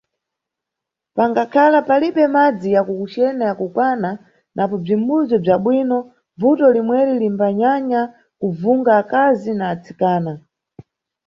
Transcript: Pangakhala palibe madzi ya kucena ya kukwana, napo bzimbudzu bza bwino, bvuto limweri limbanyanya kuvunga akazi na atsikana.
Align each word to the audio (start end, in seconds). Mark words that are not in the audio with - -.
Pangakhala 1.15 1.79
palibe 1.87 2.23
madzi 2.35 2.69
ya 2.75 2.81
kucena 2.87 3.43
ya 3.49 3.55
kukwana, 3.59 4.09
napo 4.55 4.75
bzimbudzu 4.83 5.35
bza 5.43 5.55
bwino, 5.63 5.99
bvuto 6.37 6.65
limweri 6.75 7.13
limbanyanya 7.21 8.01
kuvunga 8.39 8.91
akazi 9.01 9.51
na 9.55 9.65
atsikana. 9.73 10.33